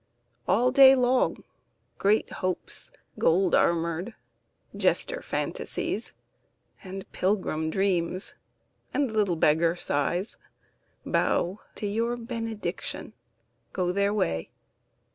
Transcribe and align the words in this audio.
All 0.47 0.71
day 0.71 0.95
long 0.95 1.43
Great 1.99 2.31
Hopes 2.31 2.91
gold 3.19 3.53
armoured, 3.53 4.15
jester 4.75 5.21
Fantasies, 5.21 6.15
And 6.83 7.05
pilgrim 7.11 7.69
Dreams, 7.69 8.33
and 8.95 9.11
little 9.11 9.35
beggar 9.35 9.75
Sighs, 9.75 10.37
Bow 11.05 11.59
to 11.75 11.85
your 11.85 12.17
benediction, 12.17 13.13
go 13.73 13.91
their 13.91 14.11
way. 14.11 14.49